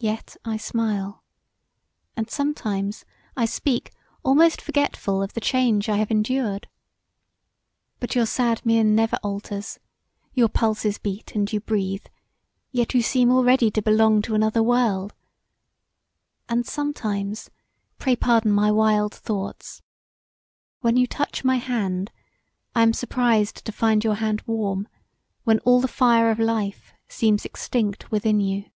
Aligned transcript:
Yet 0.00 0.36
I 0.44 0.58
smile, 0.58 1.24
and 2.16 2.30
sometimes 2.30 3.04
I 3.36 3.46
speak 3.46 3.90
almost 4.22 4.62
forgetful 4.62 5.20
of 5.24 5.32
the 5.32 5.40
change 5.40 5.88
I 5.88 5.96
have 5.96 6.12
endured. 6.12 6.68
But 7.98 8.14
your 8.14 8.24
sad 8.24 8.64
mien 8.64 8.94
never 8.94 9.16
alters; 9.24 9.80
your 10.32 10.48
pulses 10.48 10.98
beat 10.98 11.34
and 11.34 11.52
you 11.52 11.58
breathe, 11.58 12.04
yet 12.70 12.94
you 12.94 13.02
seem 13.02 13.32
already 13.32 13.72
to 13.72 13.82
belong 13.82 14.22
to 14.22 14.36
another 14.36 14.62
world; 14.62 15.14
and 16.48 16.64
sometimes, 16.64 17.50
pray 17.98 18.14
pardon 18.14 18.52
my 18.52 18.70
wild 18.70 19.12
thoughts, 19.12 19.82
when 20.80 20.96
you 20.96 21.08
touch 21.08 21.42
my 21.42 21.56
hand 21.56 22.12
I 22.72 22.84
am 22.84 22.92
surprised 22.92 23.64
to 23.64 23.72
find 23.72 24.04
your 24.04 24.14
hand 24.14 24.42
warm 24.46 24.86
when 25.42 25.58
all 25.64 25.80
the 25.80 25.88
fire 25.88 26.30
of 26.30 26.38
life 26.38 26.92
seems 27.08 27.44
extinct 27.44 28.12
within 28.12 28.38
you. 28.38 28.66